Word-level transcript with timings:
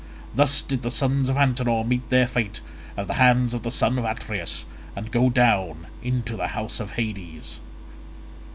Thus 0.33 0.63
did 0.63 0.81
the 0.81 0.89
sons 0.89 1.29
of 1.29 1.37
Antenor 1.37 1.83
meet 1.85 2.09
their 2.09 2.25
fate 2.25 2.61
at 2.97 3.05
the 3.05 3.13
hands 3.21 3.53
of 3.53 3.61
the 3.61 3.69
son 3.69 3.99
of 3.99 4.03
Atreus, 4.03 4.65
and 4.95 5.11
go 5.11 5.29
down 5.29 5.85
into 6.01 6.35
the 6.35 6.47
house 6.47 6.79
of 6.79 6.93
Hades. 6.93 7.59